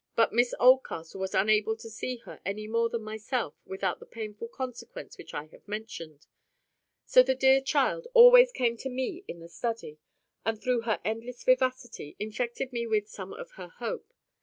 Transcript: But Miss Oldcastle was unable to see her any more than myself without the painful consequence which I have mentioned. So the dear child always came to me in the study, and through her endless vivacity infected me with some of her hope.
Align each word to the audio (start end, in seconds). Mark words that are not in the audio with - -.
But 0.15 0.33
Miss 0.33 0.55
Oldcastle 0.59 1.21
was 1.21 1.35
unable 1.35 1.77
to 1.77 1.87
see 1.87 2.17
her 2.25 2.41
any 2.43 2.65
more 2.67 2.89
than 2.89 3.03
myself 3.03 3.53
without 3.67 3.99
the 3.99 4.07
painful 4.07 4.47
consequence 4.47 5.15
which 5.15 5.35
I 5.35 5.45
have 5.49 5.67
mentioned. 5.67 6.25
So 7.05 7.21
the 7.21 7.35
dear 7.35 7.61
child 7.61 8.07
always 8.15 8.51
came 8.51 8.77
to 8.77 8.89
me 8.89 9.23
in 9.27 9.41
the 9.41 9.47
study, 9.47 9.99
and 10.43 10.59
through 10.59 10.81
her 10.89 10.99
endless 11.05 11.43
vivacity 11.43 12.15
infected 12.17 12.73
me 12.73 12.87
with 12.87 13.09
some 13.09 13.31
of 13.31 13.51
her 13.57 13.67
hope. 13.77 14.11